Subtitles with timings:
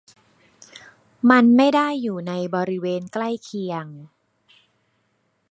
[1.29, 3.85] มันไม่ได้อยู่ในบริเวณใกล้เคียง